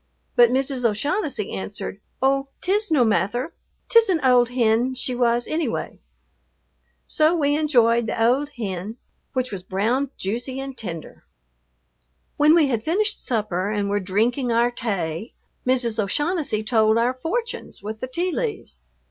But 0.35 0.49
Mrs. 0.49 0.83
O'Shaughnessy 0.83 1.51
answered, 1.51 2.01
"Oh, 2.23 2.47
't 2.61 2.71
is 2.73 2.89
no 2.89 3.05
mather, 3.05 3.53
't 3.87 3.99
is 3.99 4.09
an 4.09 4.19
ould 4.25 4.49
hin 4.49 4.95
she 4.95 5.13
was 5.13 5.45
annyway." 5.45 5.99
So 7.05 7.35
we 7.35 7.55
enjoyed 7.55 8.07
the 8.07 8.19
"ould 8.19 8.49
hin," 8.55 8.97
which 9.33 9.51
was 9.51 9.61
brown, 9.61 10.09
juicy, 10.17 10.59
and 10.59 10.75
tender. 10.75 11.23
When 12.35 12.55
we 12.55 12.65
had 12.65 12.83
finished 12.83 13.19
supper 13.19 13.69
and 13.69 13.91
were 13.91 13.99
drinking 13.99 14.51
our 14.51 14.71
"tay," 14.71 15.35
Mrs. 15.67 16.01
O'Shaughnessy 16.03 16.63
told 16.63 16.97
our 16.97 17.13
fortunes 17.13 17.83
with 17.83 17.99
the 17.99 18.07
tea 18.07 18.31
leaves. 18.31 18.79